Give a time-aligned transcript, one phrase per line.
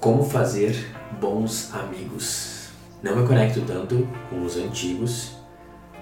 [0.00, 2.68] Como fazer bons amigos.
[3.02, 5.32] Não me conecto tanto com os antigos,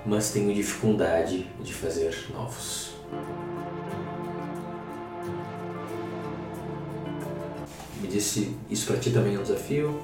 [0.05, 2.95] mas tenho dificuldade de fazer novos.
[8.01, 9.99] Me disse, isso para ti também é um desafio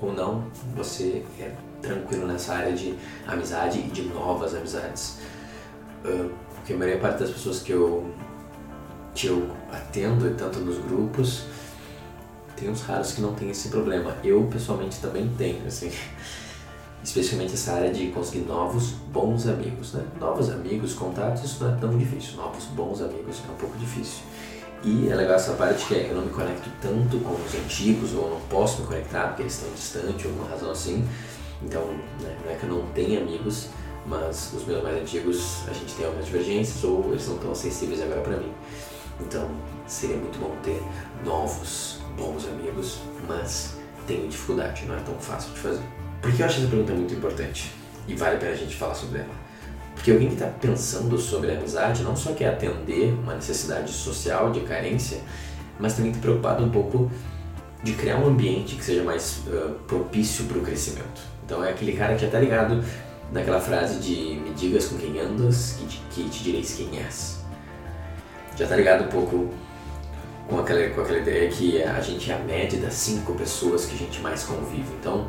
[0.00, 0.44] ou não?
[0.76, 2.94] Você é tranquilo nessa área de
[3.26, 5.18] amizade e de novas amizades?
[6.54, 8.08] Porque a maior parte das pessoas que eu,
[9.12, 11.46] que eu atendo, tanto nos grupos,
[12.56, 14.16] tem uns raros que não tem esse problema.
[14.22, 15.90] Eu, pessoalmente, também tenho, assim.
[17.02, 20.02] Especialmente essa área de conseguir novos, bons amigos, né?
[20.18, 22.36] Novos amigos, contatos, isso não é tão difícil.
[22.36, 24.22] Novos, bons amigos é um pouco difícil.
[24.82, 28.14] E é legal essa parte que é, eu não me conecto tanto com os antigos,
[28.14, 31.06] ou não posso me conectar porque eles estão distantes, alguma razão assim.
[31.62, 31.82] Então,
[32.20, 33.68] né, não é que eu não tenha amigos,
[34.06, 38.02] mas os meus mais antigos a gente tem algumas divergências, ou eles não estão acessíveis
[38.02, 38.52] agora para mim.
[39.20, 39.48] Então,
[39.86, 40.82] seria muito bom ter
[41.24, 45.82] novos, bons amigos, mas tenho dificuldade, não é tão fácil de fazer.
[46.20, 47.72] Por que eu acho essa pergunta muito importante?
[48.06, 49.44] E vale a pena a gente falar sobre ela.
[49.94, 54.50] Porque alguém que está pensando sobre a amizade não só quer atender uma necessidade social
[54.50, 55.20] de carência,
[55.78, 57.10] mas também está preocupado um pouco
[57.82, 61.20] de criar um ambiente que seja mais uh, propício para o crescimento.
[61.44, 62.82] Então é aquele cara que já está ligado
[63.30, 67.43] naquela frase de me digas com quem andas, que te, que te direis quem és.
[68.56, 69.48] Já está ligado um pouco
[70.48, 73.94] com aquela, com aquela ideia que a gente é a média das cinco pessoas que
[73.94, 74.86] a gente mais convive.
[75.00, 75.28] Então,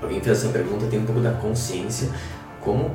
[0.00, 2.10] alguém fez essa pergunta tem um pouco da consciência
[2.60, 2.94] como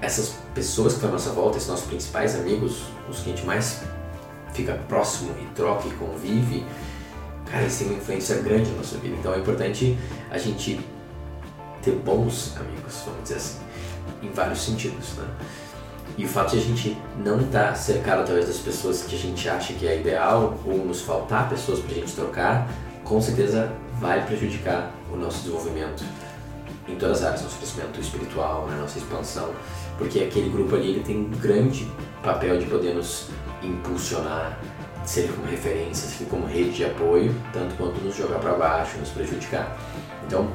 [0.00, 3.46] essas pessoas que estão à nossa volta, esses nossos principais amigos, os que a gente
[3.46, 3.82] mais
[4.52, 6.64] fica próximo e troca e convive,
[7.46, 9.16] cara, eles têm uma influência grande na nossa vida.
[9.18, 9.98] Então é importante
[10.30, 10.80] a gente
[11.82, 13.58] ter bons amigos, vamos dizer assim,
[14.22, 15.24] em vários sentidos, né?
[16.16, 19.18] E o fato de a gente não estar tá cercado através das pessoas que a
[19.18, 22.68] gente acha que é ideal ou nos faltar pessoas para a gente trocar,
[23.04, 26.04] com certeza vai prejudicar o nosso desenvolvimento
[26.88, 29.52] em todas as áreas, nosso crescimento espiritual, né, nossa expansão,
[29.98, 31.90] porque aquele grupo ali ele tem um grande
[32.22, 33.28] papel de poder nos
[33.62, 34.58] impulsionar,
[35.04, 39.76] ser como referência, como rede de apoio, tanto quanto nos jogar para baixo, nos prejudicar.
[40.26, 40.48] Então,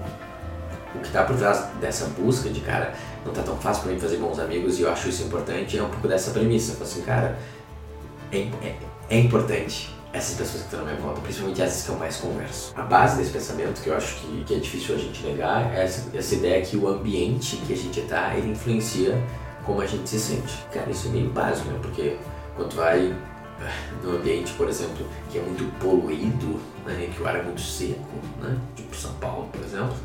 [0.95, 2.93] o que está por trás dessa busca de cara,
[3.23, 5.83] não está tão fácil para mim fazer bons amigos e eu acho isso importante, é
[5.83, 6.75] um pouco dessa premissa.
[6.77, 7.37] Eu assim, cara,
[8.31, 8.75] é, é,
[9.09, 12.71] é importante essas pessoas que estão na minha volta, principalmente essas que eu mais converso.
[12.75, 15.83] A base desse pensamento, que eu acho que, que é difícil a gente negar, é
[15.83, 19.19] essa, essa ideia que o ambiente que a gente está, ele influencia
[19.65, 20.53] como a gente se sente.
[20.71, 21.79] Cara, isso é meio básico, né?
[21.81, 22.17] Porque
[22.55, 23.15] quando vai
[24.03, 27.09] no ambiente, por exemplo, que é muito poluído, né?
[27.13, 28.55] que o ar é muito seco, né?
[28.75, 29.95] tipo São Paulo, por exemplo,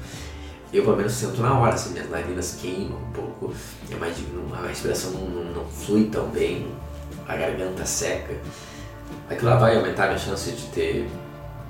[0.73, 3.55] eu pelo menos sinto na hora, assim, minhas narinas queimam um pouco,
[3.91, 4.17] é mais,
[4.53, 6.67] a respiração não, não, não flui tão bem,
[7.27, 8.35] a garganta seca.
[9.31, 11.09] Aquilo lá vai aumentar a minha chance de ter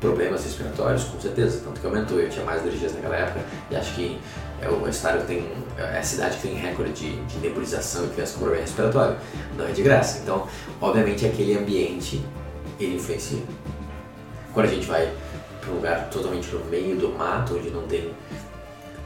[0.00, 3.94] problemas respiratórios, com certeza, tanto que aumentou, eu tinha mais alergias naquela época, e acho
[3.94, 4.19] que
[4.60, 8.09] é o estado que tem, é a cidade que tem recorde de, de nebulização e
[8.09, 9.16] criança com problema respiratório,
[9.56, 10.20] não é de graça.
[10.22, 10.47] Então,
[10.80, 12.25] obviamente, aquele ambiente,
[12.78, 13.42] ele influencia.
[14.53, 15.12] Quando a gente vai
[15.60, 18.12] para um lugar totalmente no meio do mato, onde não tem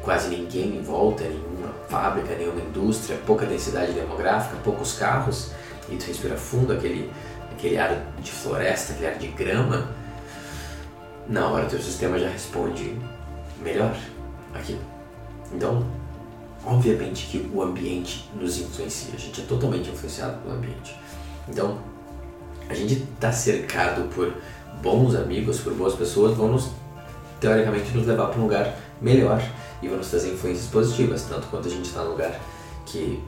[0.03, 5.53] quase ninguém em volta, nenhuma fábrica, nenhuma indústria, pouca densidade demográfica, poucos carros,
[5.89, 7.11] e tu respira fundo aquele,
[7.53, 9.89] aquele ar de floresta, aquele ar de grama,
[11.29, 12.97] na hora teu sistema já responde
[13.63, 13.97] melhor
[14.55, 14.81] aquilo.
[15.53, 15.87] Então,
[16.65, 20.97] obviamente que o ambiente nos influencia, a gente é totalmente influenciado pelo ambiente.
[21.49, 21.79] Então,
[22.69, 24.35] a gente está cercado por
[24.83, 26.71] bons amigos, por boas pessoas, vão nos,
[27.41, 29.41] teoricamente, nos levar para um lugar melhor
[29.83, 32.41] e vão nos trazer influências positivas, tanto quanto a gente está num lugar
[32.87, 33.23] que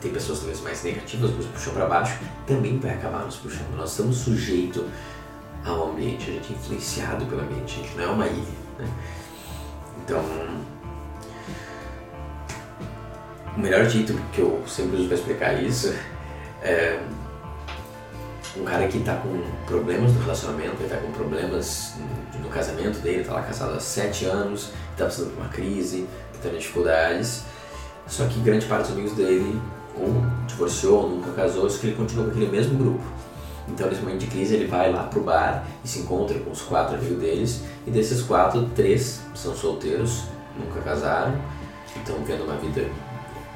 [0.00, 3.74] tem pessoas talvez mais negativas, nos puxam para baixo, também vai acabar nos puxando.
[3.76, 4.84] Nós estamos sujeitos
[5.64, 8.66] ao ambiente, a gente é influenciado pelo ambiente, a gente não é uma ilha.
[8.78, 8.88] Né?
[10.04, 10.22] Então,
[13.56, 15.92] o melhor jeito que eu sempre uso para explicar isso
[16.62, 17.00] é
[18.60, 21.94] um cara que está com problemas no relacionamento, ele está com problemas
[22.40, 26.48] no casamento dele, está lá casado há sete anos, está passando por uma crise, está
[26.48, 27.42] tendo dificuldades,
[28.06, 29.60] só que grande parte dos amigos dele
[29.98, 33.04] ou divorciou ou nunca casou, só que ele continua com aquele mesmo grupo.
[33.68, 36.62] Então, nesse momento de crise, ele vai lá pro bar e se encontra com os
[36.62, 40.22] quatro amigos deles, e desses quatro, três são solteiros,
[40.56, 41.34] nunca casaram,
[41.96, 42.88] estão vivendo uma vida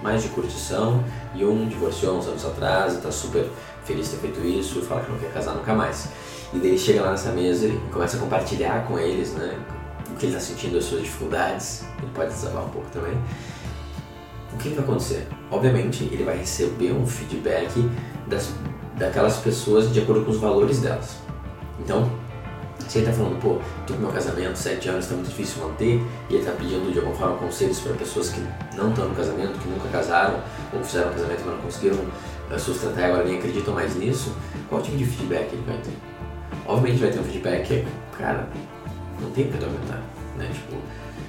[0.02, 1.04] mais de curtição,
[1.34, 3.48] e um divorciou uns anos atrás e está super
[3.84, 6.08] feliz de ter feito isso e fala que não quer casar nunca mais.
[6.52, 9.58] E daí ele chega lá nessa mesa e começa a compartilhar com eles, né,
[10.10, 13.16] o que ele está sentindo, as suas dificuldades, ele pode desabar um pouco também.
[14.52, 15.28] O que vai acontecer?
[15.50, 17.70] Obviamente, ele vai receber um feedback
[18.26, 18.52] das,
[18.96, 21.18] daquelas pessoas de acordo com os valores delas.
[21.78, 22.10] Então,
[22.88, 26.02] Se ele tá falando, pô, tô com meu casamento, sete anos, tá muito difícil manter,
[26.28, 28.40] e ele tá pedindo de alguma forma conselhos para pessoas que
[28.76, 30.40] não estão no casamento, que nunca casaram,
[30.72, 34.34] ou fizeram casamento mas não conseguiram uh, sustentar e agora nem acreditam mais nisso,
[34.68, 35.92] qual tipo de feedback ele vai ter?
[36.66, 37.86] Obviamente vai ter um feedback que,
[38.18, 38.48] cara,
[39.20, 40.02] não tem pra aumentar,
[40.36, 40.50] né?
[40.52, 40.76] Tipo,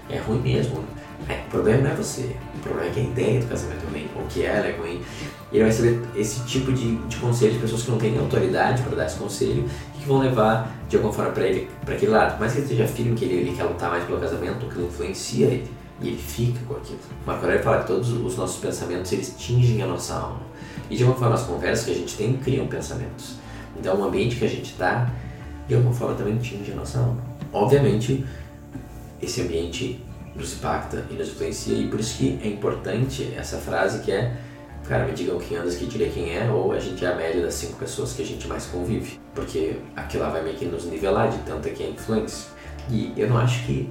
[0.10, 0.84] é ruim mesmo.
[1.30, 3.92] É, o problema não é você, o problema é que a ideia do casamento é
[3.92, 5.02] ruim, ou que ela é ruim.
[5.52, 8.82] E ele vai receber esse tipo de, de conselho de pessoas que não têm autoridade
[8.82, 9.66] para dar esse conselho
[10.02, 12.38] que vão levar de alguma forma para ele, para aquele lado.
[12.40, 15.48] Mas que ele esteja firme que ele, ele quer lutar mais pelo casamento, que influencia
[15.48, 15.72] ele.
[16.02, 17.00] E ele fica com aquilo.
[17.26, 20.42] Marco Aurélio fala que todos os nossos pensamentos eles tingem a nossa alma.
[20.90, 23.36] E de alguma forma as conversas que a gente tem criam pensamentos.
[23.80, 25.10] Então o ambiente que a gente está,
[25.68, 27.22] de alguma forma também tinge a nossa alma.
[27.54, 28.26] Obviamente,
[29.22, 30.04] esse ambiente
[30.36, 34.36] nos impacta e nos influencia e por isso que é importante essa frase que é
[34.92, 37.42] cara, me digam quem andas que direi quem é, ou a gente é a média
[37.42, 39.22] das cinco pessoas que a gente mais convive.
[39.34, 42.52] Porque aquilo lá vai meio que nos nivelar de tanta que é influência.
[42.90, 43.90] E eu não acho que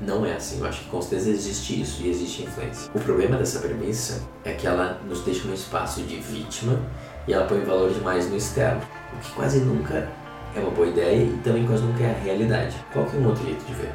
[0.00, 2.90] não é assim, eu acho que com certeza existe isso e existe influência.
[2.94, 6.80] O problema dessa premissa é que ela nos deixa num espaço de vítima
[7.26, 8.80] e ela põe valor demais no externo,
[9.12, 10.08] o que quase nunca
[10.56, 12.74] é uma boa ideia e também quase nunca é a realidade.
[12.94, 13.92] Qual que é um outro jeito de ver?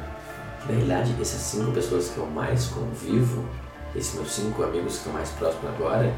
[0.66, 3.44] na realidade, essas cinco pessoas que eu mais convivo,
[3.94, 6.12] esses meus cinco amigos que estão mais próximos agora,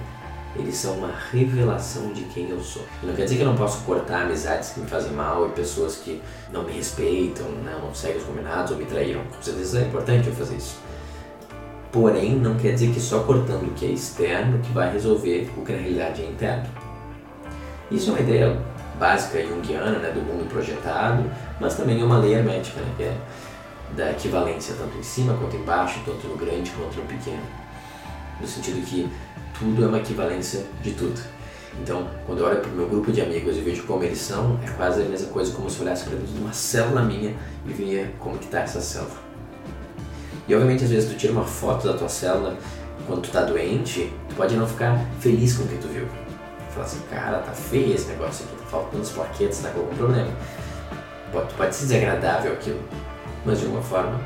[0.58, 2.82] eles são uma revelação de quem eu sou.
[3.02, 5.96] não quer dizer que eu não posso cortar amizades que me fazem mal e pessoas
[5.96, 9.22] que não me respeitam, não, seguem os combinados ou me traíram.
[9.24, 10.78] Com certeza é importante eu fazer isso.
[11.92, 15.62] Porém, não quer dizer que só cortando o que é externo que vai resolver o
[15.62, 16.66] que na realidade é interno.
[17.90, 18.58] Isso é uma ideia
[18.98, 21.24] básica junguiana, né, do mundo projetado,
[21.60, 23.16] mas também é uma lei hermética, né, que é
[23.94, 27.65] da equivalência tanto em cima quanto embaixo, tanto no grande quanto no pequeno.
[28.40, 29.08] No sentido que
[29.58, 31.20] tudo é uma equivalência de tudo.
[31.82, 34.58] Então, quando eu olho para o meu grupo de amigos e vejo como eles são,
[34.64, 37.34] é quase a mesma coisa como se eu olhasse para dentro de uma célula minha
[37.66, 39.26] e via como que está essa célula.
[40.48, 42.56] E obviamente às vezes tu tira uma foto da tua célula
[43.06, 46.06] quando tu está doente, tu pode não ficar feliz com o que tu viu.
[46.70, 49.96] Falar assim, cara, tá feio esse negócio aqui, tá faltando as plaquetas, tá com algum
[49.96, 50.30] problema.
[51.32, 52.80] Pode, pode ser desagradável aquilo,
[53.44, 54.20] mas de alguma forma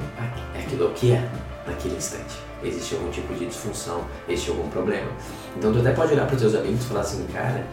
[0.55, 1.29] é aquilo que é
[1.67, 2.50] naquele instante.
[2.63, 5.11] Existe algum tipo de disfunção, existe algum problema.
[5.57, 7.67] Então tu até pode olhar para os teus amigos e falar assim, cara,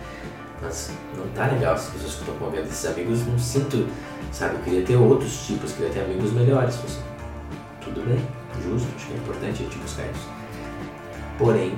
[0.62, 3.88] mas não tá legal essas pessoas que estão convivendo, esses amigos não sinto,
[4.32, 6.76] sabe, eu queria ter outros tipos, queria ter amigos melhores.
[6.76, 7.00] Você,
[7.84, 8.26] tudo bem,
[8.64, 10.28] justo, acho que é importante a gente buscar isso.
[11.38, 11.76] Porém,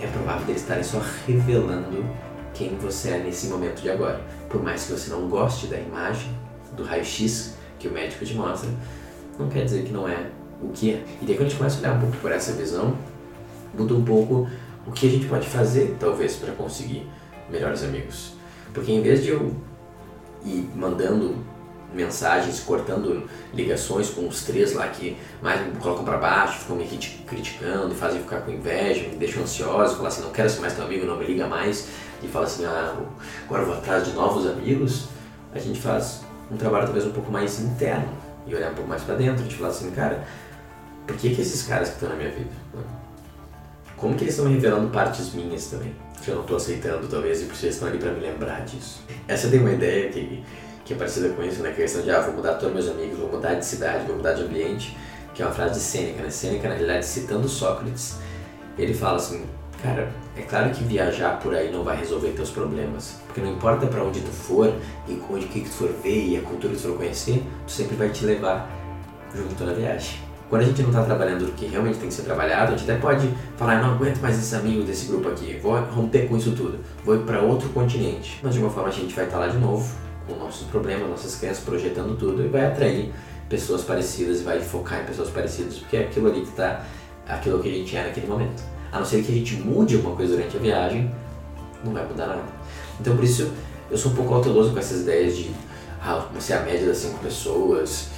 [0.00, 2.04] é provável eles estarem só revelando
[2.52, 4.20] quem você é nesse momento de agora.
[4.48, 6.36] Por mais que você não goste da imagem,
[6.76, 8.68] do raio-x que o médico te mostra,
[9.38, 10.30] não quer dizer que não é
[10.62, 11.04] o que é.
[11.20, 12.96] E daí quando a gente começa a olhar um pouco por essa visão,
[13.76, 14.48] muda um pouco
[14.86, 17.06] o que a gente pode fazer, talvez, para conseguir
[17.48, 18.32] melhores amigos.
[18.72, 19.54] Porque em vez de eu
[20.44, 21.36] ir mandando
[21.92, 26.86] mensagens, cortando ligações com os três lá que mais me colocam para baixo, ficam me
[27.26, 30.84] criticando, fazem ficar com inveja, me deixam ansioso, falar assim, não quero ser mais teu
[30.84, 31.88] amigo, não me liga mais,
[32.22, 32.96] e fala assim, ah,
[33.44, 35.08] agora eu vou atrás de novos amigos,
[35.52, 38.08] a gente faz um trabalho talvez um pouco mais interno
[38.46, 40.24] e olhar um pouco mais para dentro, de falar assim, cara,
[41.10, 42.50] por que, que esses caras que estão na minha vida?
[43.96, 45.92] Como que eles estão revelando partes minhas também?
[46.22, 49.02] Que eu não estou aceitando, talvez, e vocês estão ali para me lembrar disso.
[49.26, 50.44] Essa tem uma ideia que,
[50.84, 51.72] que é parecida com isso, né?
[51.72, 54.06] Que é a questão de, ah, vou mudar todos meus amigos, vou mudar de cidade,
[54.06, 54.96] vou mudar de ambiente,
[55.34, 56.30] que é uma frase de Sêneca, né?
[56.30, 58.18] Sêneca, na realidade, citando Sócrates,
[58.78, 59.44] ele fala assim,
[59.82, 63.86] cara, é claro que viajar por aí não vai resolver teus problemas, porque não importa
[63.88, 64.72] para onde tu for
[65.08, 67.96] e onde que tu for ver e a cultura que tu for conhecer, tu sempre
[67.96, 68.70] vai te levar
[69.34, 70.29] junto na viagem.
[70.50, 72.90] Quando a gente não está trabalhando o que realmente tem que ser trabalhado, a gente
[72.90, 73.26] até pode
[73.56, 77.14] falar, não aguento mais esse amigo desse grupo aqui, vou romper com isso tudo, vou
[77.14, 78.40] ir para outro continente.
[78.42, 79.88] Mas de uma forma a gente vai estar tá lá de novo,
[80.26, 83.12] com nossos problemas, nossas crenças, projetando tudo e vai atrair
[83.48, 86.84] pessoas parecidas vai focar em pessoas parecidas, porque é aquilo ali que está,
[87.26, 90.16] aquilo que a gente é naquele momento a não ser que a gente mude alguma
[90.16, 91.10] coisa durante a viagem,
[91.84, 92.42] não vai mudar nada.
[93.00, 93.50] Então por isso
[93.90, 95.50] eu sou um pouco cauteloso com essas ideias de
[96.02, 98.08] ah, você é a média das cinco pessoas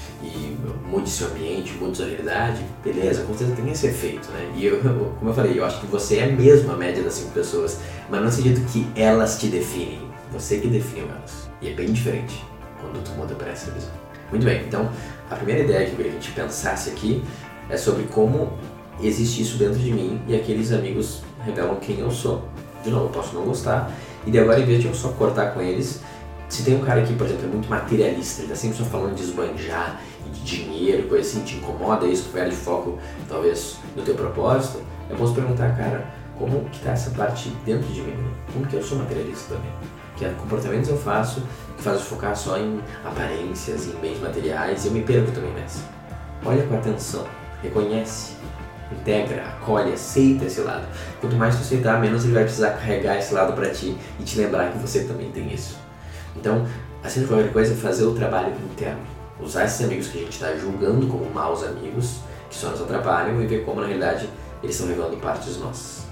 [0.92, 4.52] mude seu ambiente, mude sua realidade, beleza, com certeza tem esse efeito, né?
[4.54, 4.78] E eu,
[5.18, 7.80] como eu falei, eu acho que você é mesmo a média das cinco pessoas,
[8.10, 11.48] mas não sentido que elas te definem, você que define elas.
[11.62, 12.44] E é bem diferente
[12.78, 13.90] quando tu muda para essa visão.
[14.30, 14.90] Muito bem, então
[15.30, 17.24] a primeira ideia que eu queria que a gente pensasse aqui
[17.70, 18.52] é sobre como
[19.00, 22.46] existe isso dentro de mim e aqueles amigos revelam quem eu sou.
[22.84, 23.92] De novo, eu posso não gostar,
[24.26, 26.00] e de agora em vez de eu só cortar com eles,
[26.48, 29.14] se tem um cara que, por exemplo, é muito materialista, ele tá sempre só falando
[29.14, 30.00] de esbanjar
[30.40, 32.98] dinheiro, coisa assim, te incomoda isso, tu perde foco,
[33.28, 36.06] talvez, no teu propósito, eu posso perguntar, cara,
[36.38, 38.16] como que tá essa parte dentro de mim?
[38.52, 39.70] Como que eu sou materialista também?
[40.16, 41.42] que é comportamentos eu faço
[41.76, 45.52] que faz eu focar só em aparências, em bens materiais, e eu me perco também
[45.54, 45.82] nessa.
[46.44, 47.26] Olha com atenção,
[47.62, 48.34] reconhece,
[48.92, 50.86] integra, acolhe, aceita esse lado.
[51.20, 54.38] Quanto mais tu aceitar, menos ele vai precisar carregar esse lado para ti e te
[54.38, 55.76] lembrar que você também tem isso.
[56.36, 56.66] Então,
[57.04, 59.00] de qualquer coisa, fazer o trabalho interno.
[59.42, 63.42] Usar esses amigos que a gente está julgando como maus amigos, que só nos atrapalham,
[63.42, 64.28] e ver como na realidade
[64.62, 66.06] eles estão revelando partes nossas.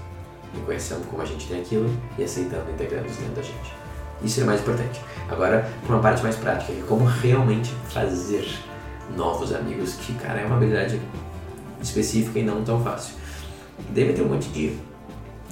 [0.53, 3.73] Reconhecendo como a gente tem aquilo e aceitando e integrando isso dentro da gente.
[4.21, 5.01] Isso é mais importante.
[5.29, 8.45] Agora, para uma parte mais prática, que é como realmente fazer
[9.15, 11.01] novos amigos, que, cara, é uma habilidade
[11.81, 13.15] específica e não tão fácil.
[13.89, 14.77] Deve ter um monte de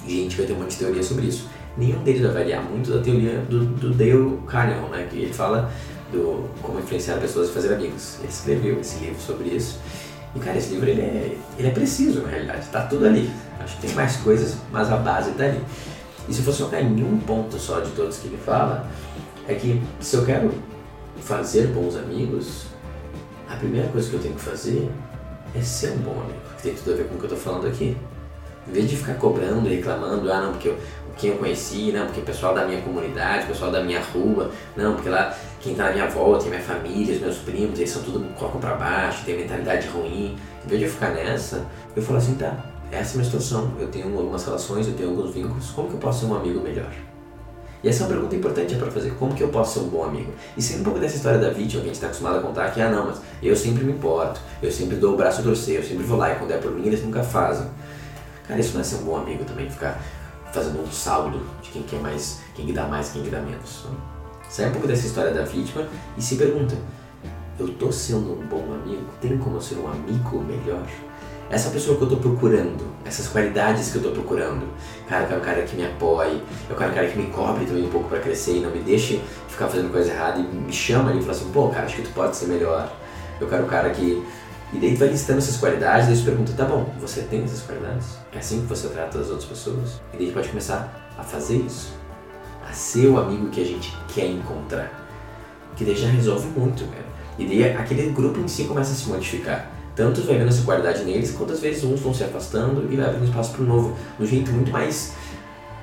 [0.06, 1.48] gente vai ter um monte de teoria sobre isso.
[1.76, 5.06] Nenhum deles vai variar muito da teoria do, do Dale Carnegie, né?
[5.10, 5.70] Que ele fala
[6.12, 8.18] do como influenciar pessoas a fazer amigos.
[8.18, 9.78] Ele escreveu esse livro sobre isso.
[10.34, 12.66] E, cara, esse livro ele é, ele é preciso, na realidade.
[12.68, 13.30] Tá tudo ali.
[13.58, 15.60] Acho que tem mais coisas, mas a base tá ali.
[16.28, 18.88] E se fosse focar em um ponto só de todos que ele fala,
[19.48, 20.52] é que se eu quero
[21.20, 22.66] fazer bons amigos,
[23.48, 24.90] a primeira coisa que eu tenho que fazer
[25.54, 27.36] é ser um bom amigo, que tem tudo a ver com o que eu tô
[27.36, 27.96] falando aqui.
[28.70, 30.78] Em vez de ficar cobrando reclamando, ah não, porque eu,
[31.18, 34.52] quem eu conheci, não, porque o pessoal da minha comunidade, o pessoal da minha rua,
[34.76, 38.00] não, porque lá quem tá na minha volta, minha família, os meus primos, eles são
[38.02, 40.36] tudo colocam pra baixo, tem mentalidade ruim.
[40.64, 42.56] Em vez de eu ficar nessa, eu falo assim, tá,
[42.92, 45.94] essa é a minha situação, eu tenho algumas relações, eu tenho alguns vínculos, como que
[45.94, 46.92] eu posso ser um amigo melhor?
[47.82, 50.04] E essa é uma pergunta importante para fazer, como que eu posso ser um bom
[50.04, 50.32] amigo?
[50.56, 52.70] E sem um pouco dessa história da vítima que a gente está acostumado a contar,
[52.70, 55.76] que ah não, mas eu sempre me importo, eu sempre dou o braço a torcer,
[55.76, 57.66] eu sempre vou lá e quando é por mim eles nunca fazem.
[58.50, 60.02] Cara, isso não é ser um bom amigo também, ficar
[60.52, 63.86] fazendo um saldo de quem quer mais, quem que dá mais, quem que dá menos.
[64.48, 65.86] Sai um pouco dessa história da vítima
[66.18, 66.74] e se pergunta,
[67.60, 69.04] eu tô sendo um bom amigo?
[69.20, 70.84] Tem como eu ser um amigo melhor?
[71.48, 74.68] essa pessoa que eu tô procurando, essas qualidades que eu tô procurando.
[75.08, 77.66] Cara, eu quero um cara que me apoie, eu quero um cara que me cobre
[77.66, 80.72] também um pouco para crescer e não me deixe ficar fazendo coisa errada e me
[80.72, 82.92] chama e fala assim, pô, cara, acho que tu pode ser melhor.
[83.40, 84.24] Eu quero um cara que.
[84.72, 87.62] E daí tu vai listando essas qualidades, daí tu pergunta, tá bom, você tem essas
[87.62, 88.18] qualidades?
[88.32, 90.00] É assim que você trata as outras pessoas?
[90.14, 91.92] E daí tu pode começar a fazer isso.
[92.68, 94.90] A ser o amigo que a gente quer encontrar.
[95.76, 97.06] Que daí já resolve muito, cara.
[97.38, 101.04] E daí aquele grupo em si começa a se modificar tanto vai vendo essa qualidade
[101.04, 103.96] neles, quanto às vezes uns vão se afastando e vai abrindo espaço para o novo,
[104.18, 105.14] de um jeito muito mais,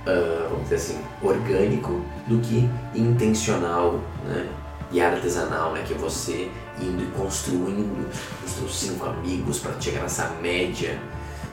[0.08, 4.48] uh, vamos dizer assim, orgânico do que intencional, né?
[4.92, 5.84] E artesanal, né?
[5.86, 6.50] Que é você
[6.82, 8.10] indo e construindo
[8.46, 11.00] os seus cinco amigos para chegar nessa média,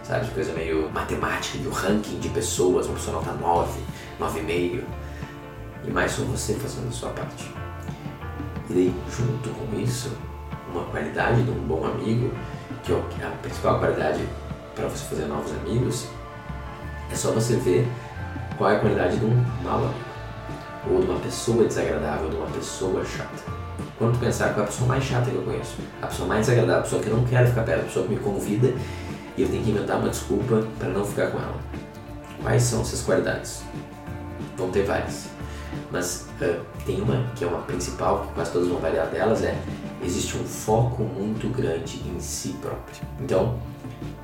[0.02, 0.30] sabe?
[0.30, 3.80] Coisa meio matemática, de um ranking de pessoas, uma pessoa nota 9,
[4.20, 4.84] 9,5.
[5.86, 7.50] E mais só você fazendo a sua parte.
[8.70, 10.10] E daí, junto com isso,
[10.70, 12.30] uma qualidade de um bom amigo,
[12.82, 14.26] que é a principal qualidade
[14.74, 16.08] para você fazer novos amigos,
[17.10, 17.86] é só você ver
[18.56, 19.94] qual é a qualidade de um mau amigo,
[20.90, 23.63] ou de uma pessoa desagradável, de uma pessoa chata.
[23.98, 26.80] Quando pensar qual é a pessoa mais chata que eu conheço, a pessoa mais desagradável,
[26.80, 28.72] a pessoa que eu não quero ficar perto, a pessoa que me convida
[29.36, 31.56] e eu tenho que inventar uma desculpa para não ficar com ela.
[32.42, 33.62] Quais são essas qualidades?
[34.56, 35.28] Vão ter várias.
[35.90, 39.56] Mas uh, tem uma que é uma principal, que quase todas vão variar delas, é
[40.02, 42.96] existe um foco muito grande em si próprio.
[43.20, 43.58] Então,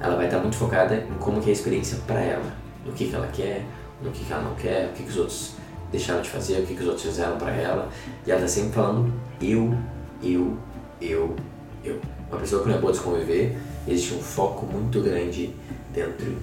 [0.00, 2.52] ela vai estar muito focada em como que é a experiência para ela,
[2.84, 3.64] no que, que ela quer,
[4.02, 5.54] no que, que ela não quer, o que, que os outros
[5.90, 7.88] deixaram de fazer, o que, que os outros fizeram para ela.
[8.26, 9.74] E ela está sempre falando eu,
[10.22, 10.56] eu,
[11.00, 11.36] eu,
[11.84, 12.00] eu.
[12.30, 15.54] Uma pessoa que não é boa de conviver, existe um foco muito grande
[15.92, 16.36] dentro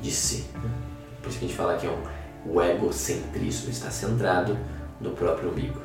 [0.00, 0.46] de si.
[1.20, 4.56] Por isso que a gente fala que é um, o egocentrismo, está centrado
[5.00, 5.80] no próprio umbigo.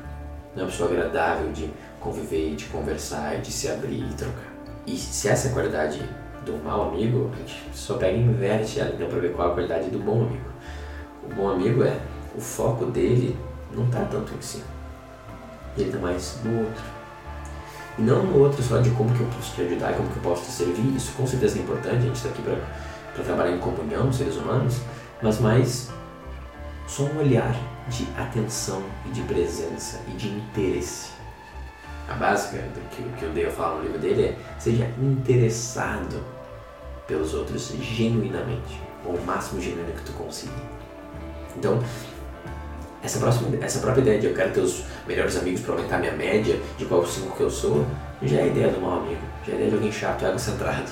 [0.54, 4.54] Não é uma pessoa agradável de conviver, de conversar, de se abrir e trocar.
[4.86, 6.00] E se essa é a qualidade
[6.44, 9.50] do mau amigo, a gente só pega e inverte ela então para ver qual é
[9.50, 10.46] a qualidade do bom amigo.
[11.24, 12.00] O bom amigo é
[12.36, 13.36] o foco dele
[13.72, 14.62] não está tanto em si,
[15.76, 16.84] ele está mais no outro.
[17.98, 20.22] E não no outro só de como que eu posso te ajudar, como que eu
[20.22, 23.58] posso te servir, isso com certeza é importante, a gente está aqui para trabalhar em
[23.58, 24.80] comunhão, seres humanos,
[25.22, 25.90] mas mais
[26.86, 27.54] só um olhar
[27.88, 31.16] de atenção e de presença e de interesse
[32.08, 36.22] a básica do que, que o Dale fala no livro dele é seja interessado
[37.06, 40.52] pelos outros genuinamente, ou o máximo genuíno que tu conseguir.
[41.56, 41.82] Então,
[43.06, 46.12] essa, próxima, essa própria ideia de eu quero ter os melhores amigos para aumentar minha
[46.12, 47.86] média de qual cinco que eu sou,
[48.22, 50.90] já é a ideia do mau amigo, já é a ideia de alguém chato, egocentrado.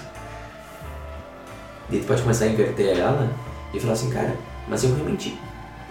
[1.90, 3.30] E tu pode começar a inverter ela
[3.72, 4.34] e falar assim, cara,
[4.66, 5.38] mas eu realmente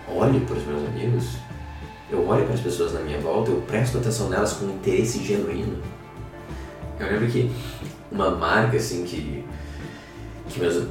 [0.08, 1.38] olho para os meus amigos
[2.14, 5.82] eu olho para as pessoas na minha volta, eu presto atenção nelas com interesse genuíno.
[7.00, 7.52] Eu lembro que
[8.12, 9.44] uma marca assim que,
[10.48, 10.86] que meus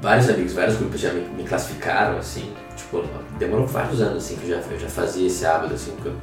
[0.00, 2.52] vários amigos, vários grupos já me, me classificaram assim,
[2.90, 3.04] tipo,
[3.38, 6.14] demorou vários anos, assim, que eu já, eu já fazia esse hábito, assim, que eu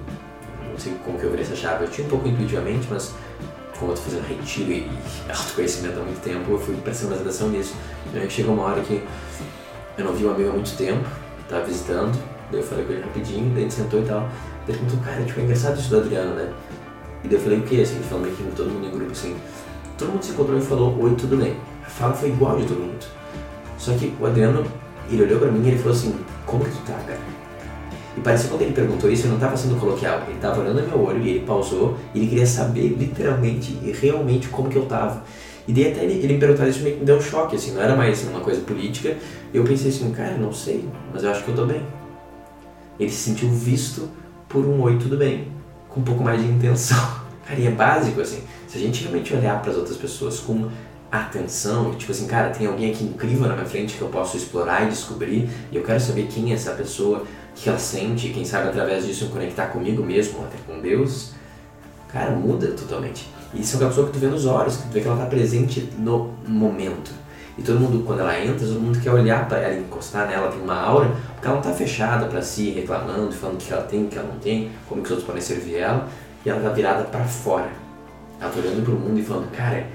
[0.69, 1.85] não sei como que eu virei essa chave.
[1.85, 3.13] Eu tinha um pouco intuitivamente, mas
[3.79, 4.89] como eu tô fazendo retiro e
[5.29, 7.73] autoconhecimento há muito tempo, eu fui prestando mais atenção nisso.
[8.13, 9.03] Aí chegou uma hora que
[9.97, 11.03] eu não vi um amigo há muito tempo,
[11.49, 12.17] tava visitando,
[12.51, 14.21] daí eu falei com ele rapidinho, daí ele sentou e tal.
[14.21, 16.53] Daí ele perguntou, cara, tipo, é engraçado isso do Adriano, né?
[17.23, 19.35] E daí eu falei o quê, assim, falando aqui com todo mundo em grupo, assim.
[19.97, 21.55] Todo mundo se encontrou e falou, oi, tudo bem.
[21.83, 23.05] A fala foi igual de todo mundo.
[23.79, 24.63] Só que o Adriano,
[25.09, 26.15] ele olhou pra mim e ele falou assim,
[26.47, 27.19] como que tu tá, cara?
[28.17, 30.87] E parecia quando ele perguntou isso, ele não estava sendo coloquial, ele estava olhando no
[30.87, 34.83] meu olho e ele pausou e ele queria saber literalmente e realmente como que eu
[34.83, 35.23] estava.
[35.67, 37.95] E daí até ele, ele me perguntar isso me deu um choque, assim, não era
[37.95, 39.15] mais uma coisa política.
[39.53, 41.83] Eu pensei assim, cara, não sei, mas eu acho que eu tô bem.
[42.99, 44.09] Ele se sentiu visto
[44.49, 45.49] por um oi, tudo bem,
[45.89, 46.97] com um pouco mais de intenção.
[47.45, 50.67] Cara, e é básico, assim, se a gente realmente olhar para as outras pessoas com
[51.11, 54.83] atenção, tipo assim, cara, tem alguém aqui incrível na minha frente que eu posso explorar
[54.83, 58.43] e descobrir, e eu quero saber quem é essa pessoa, o que ela sente, quem
[58.43, 61.31] sabe através disso eu conectar comigo mesmo, até com Deus,
[62.11, 63.29] cara, muda totalmente.
[63.53, 65.15] E isso é uma pessoa que tu vê nos olhos, que tu vê que ela
[65.15, 67.11] está presente no momento.
[67.57, 70.61] E todo mundo, quando ela entra, todo mundo quer olhar para ela, encostar nela, tem
[70.61, 74.05] uma aura, porque ela não está fechada para si, reclamando, falando o que ela tem,
[74.05, 76.07] o que ela não tem, como que os outros podem servir ela,
[76.45, 77.69] e ela está virada para fora.
[78.39, 79.87] Ela está olhando para o mundo e falando, cara,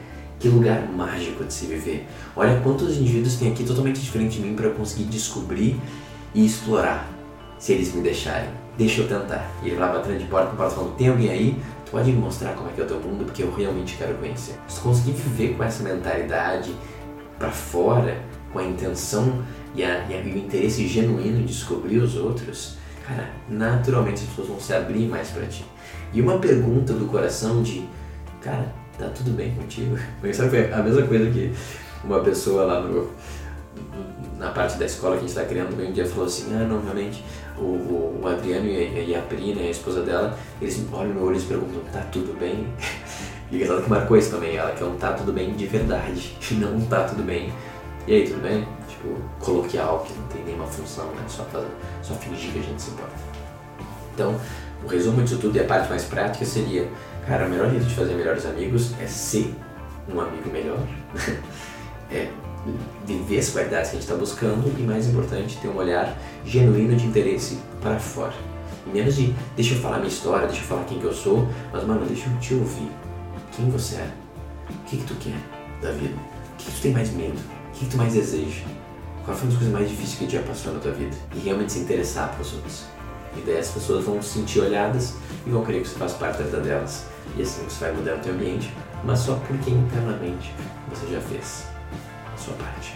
[0.42, 2.04] que lugar mágico de se viver.
[2.34, 5.80] Olha quantos indivíduos tem aqui totalmente diferente de mim para eu conseguir descobrir
[6.34, 7.08] e explorar,
[7.60, 8.50] se eles me deixarem.
[8.76, 9.48] Deixa eu tentar.
[9.62, 11.62] E ele vai batendo de porta com porta falando: tem alguém aí?
[11.84, 14.14] Tu pode me mostrar como é que é o teu mundo, porque eu realmente quero
[14.16, 14.54] conhecer.
[14.66, 16.74] Se tu conseguir viver com essa mentalidade
[17.38, 18.20] para fora,
[18.52, 19.44] com a intenção
[19.76, 24.28] e, a, e, a, e o interesse genuíno de descobrir os outros, cara, naturalmente as
[24.30, 25.64] pessoas vão se abrir mais para ti.
[26.12, 27.86] E uma pergunta do coração de,
[28.40, 29.96] cara, tá tudo bem contigo?
[30.32, 31.52] Sabe, foi a mesma coisa que
[32.04, 33.10] uma pessoa lá no,
[34.38, 36.82] na parte da escola que a gente está criando, um dia falou assim, ah, não,
[36.82, 37.24] realmente,
[37.56, 41.42] o, o, Adriano e a Pri, né, a esposa dela, eles olham no olho e
[41.42, 42.66] perguntam, tá tudo bem?
[43.52, 46.80] E ela que marcou isso também, ela que não tá tudo bem de verdade, não
[46.86, 47.52] tá tudo bem.
[48.06, 48.66] E aí, tudo bem?
[48.88, 51.62] Tipo, coloquial, que não tem nenhuma função, né, só, pra,
[52.02, 53.12] só fingir que a gente se importa.
[54.14, 54.40] Então,
[54.82, 56.88] o resumo disso tudo e a parte mais prática seria
[57.26, 59.54] Cara, o melhor jeito de fazer melhores amigos é ser
[60.12, 60.80] um amigo melhor.
[62.10, 62.28] é
[63.06, 66.96] viver as qualidades que a gente está buscando e, mais importante, ter um olhar genuíno
[66.96, 68.34] de interesse para fora.
[68.86, 71.48] E menos de, deixa eu falar minha história, deixa eu falar quem que eu sou,
[71.72, 72.90] mas, mano, deixa eu te ouvir.
[73.52, 74.10] Quem você é?
[74.70, 75.36] O que que tu quer
[75.80, 76.14] da vida?
[76.14, 77.38] O que, que tu tem mais medo?
[77.68, 78.62] O que, que tu mais deseja?
[79.24, 81.16] Qual foi uma das coisas mais difíceis que já passou na tua vida?
[81.34, 82.84] E realmente se interessar pelos outros.
[83.36, 85.14] E daí as pessoas vão se sentir olhadas
[85.46, 87.11] e vão querer que você faça parte da vida delas.
[87.36, 88.72] E assim você vai mudar o teu ambiente,
[89.04, 90.52] mas só porque internamente
[90.88, 91.64] você já fez
[92.32, 92.94] a sua parte.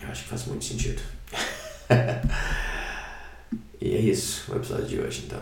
[0.00, 1.02] Eu acho que faz muito sentido.
[3.80, 5.40] e é isso o episódio de hoje então.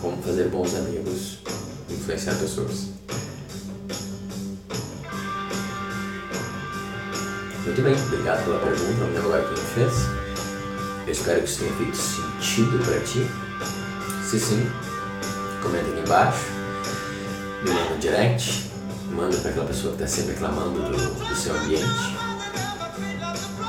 [0.00, 1.38] Como fazer bons amigos,
[1.90, 3.01] influenciar pessoas.
[7.64, 9.92] Muito bem, obrigado pela pergunta, não lembro agora quem fez.
[11.06, 13.24] Eu espero que isso tenha feito sentido para ti.
[14.24, 14.68] Se sim,
[15.62, 16.44] comenta aqui embaixo,
[17.62, 18.70] me manda um direct,
[19.12, 21.84] manda para aquela pessoa que está sempre reclamando do, do seu ambiente.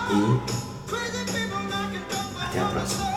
[0.09, 0.63] E
[2.41, 3.12] até a próxima.